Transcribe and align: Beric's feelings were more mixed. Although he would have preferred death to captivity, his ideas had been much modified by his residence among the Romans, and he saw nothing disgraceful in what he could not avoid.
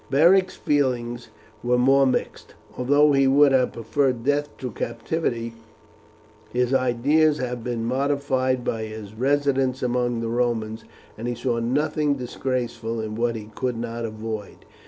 Beric's 0.09 0.55
feelings 0.55 1.29
were 1.63 1.77
more 1.77 2.07
mixed. 2.07 2.55
Although 2.75 3.11
he 3.11 3.27
would 3.27 3.51
have 3.51 3.73
preferred 3.73 4.23
death 4.23 4.49
to 4.57 4.71
captivity, 4.71 5.53
his 6.51 6.73
ideas 6.73 7.37
had 7.37 7.63
been 7.63 7.85
much 7.85 7.97
modified 7.99 8.63
by 8.63 8.85
his 8.85 9.13
residence 9.13 9.83
among 9.83 10.19
the 10.19 10.27
Romans, 10.29 10.85
and 11.19 11.27
he 11.27 11.35
saw 11.35 11.59
nothing 11.59 12.15
disgraceful 12.15 12.99
in 12.99 13.13
what 13.13 13.35
he 13.35 13.51
could 13.53 13.77
not 13.77 14.03
avoid. 14.03 14.65